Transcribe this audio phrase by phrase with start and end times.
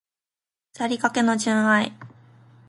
[0.73, 1.93] 腐りかけの純愛